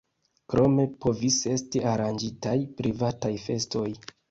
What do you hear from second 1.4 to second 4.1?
esti aranĝitaj privataj festoj.